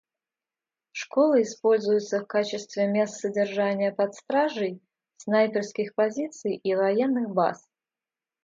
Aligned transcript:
Школы 0.93 1.43
используются 1.43 2.21
в 2.21 2.25
качестве 2.25 2.87
мест 2.87 3.19
содержания 3.19 3.91
под 3.91 4.15
стражей, 4.15 4.81
снайперских 5.17 5.93
позиций 5.93 6.55
и 6.55 6.73
военных 6.73 7.29
баз. 7.35 7.69